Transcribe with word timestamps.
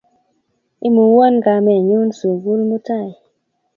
Imuwon 0.87 1.35
kamennyu 1.45 1.99
sukul 2.17 2.59
mutai 2.69 3.11